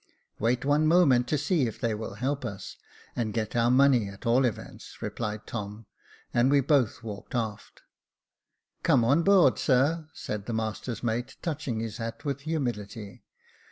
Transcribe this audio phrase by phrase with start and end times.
[0.39, 2.75] "Wait one moment to see if they will help us—
[3.15, 5.85] and get our money, at all events," replied Tom:
[6.33, 7.83] and we both walked aft.
[8.33, 13.21] '* Come on board, sir," said the master's mate, touching his hat with humility.